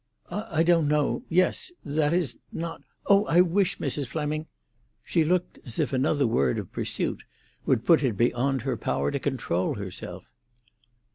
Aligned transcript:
"I 0.31 0.63
don't 0.63 0.87
know—yes. 0.87 1.71
That 1.85 2.11
is, 2.11 2.39
not——Oh, 2.51 3.25
I 3.25 3.41
wish 3.41 3.77
Mrs. 3.77 4.07
Fleming——" 4.07 4.47
She 5.03 5.23
looked 5.23 5.59
as 5.63 5.77
if 5.77 5.93
another 5.93 6.25
word 6.25 6.57
of 6.57 6.71
pursuit 6.71 7.21
would 7.67 7.85
put 7.85 8.01
it 8.01 8.17
beyond 8.17 8.63
her 8.63 8.77
power 8.77 9.11
to 9.11 9.19
control 9.19 9.75
herself. 9.75 10.23